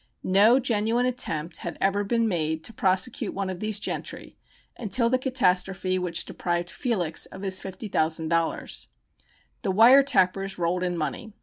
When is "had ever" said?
1.57-2.03